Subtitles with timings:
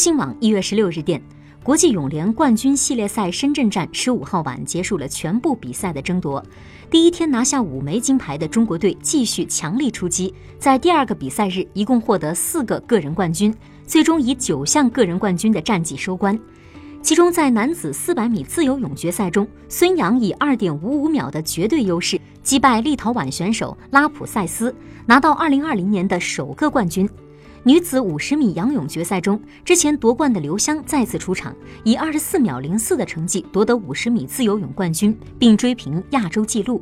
[0.00, 1.22] 新网一月十六日电，
[1.62, 6.42] 国际泳联冠军系列赛深圳站十五号晚结束了全部比赛的争夺。
[6.90, 13.54] 第一天拿下五枚金牌的中国队继续强力出击，在第二个比赛日一共获得四个个人冠军，
[13.86, 16.40] 最终以九项个人冠军的战绩收官。
[17.02, 24.74] 其中，在男子四百米自由泳决赛中，孙杨以二点五五秒的绝对优势击败立陶宛选手拉普塞斯，
[25.04, 27.06] 拿到二零二零年的首个冠军。
[27.62, 31.54] 女子五十米仰泳决赛中，之前夺冠的刘湘再次出场，
[31.84, 36.78] 以二十四秒零四的成绩夺得五十米自由泳冠军，并追平亚洲纪录。